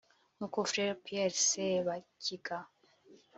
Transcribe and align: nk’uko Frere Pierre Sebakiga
nk’uko 0.35 0.57
Frere 0.69 0.93
Pierre 1.03 1.37
Sebakiga 1.47 2.57